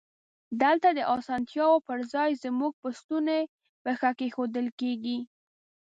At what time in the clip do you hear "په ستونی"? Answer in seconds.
2.81-3.41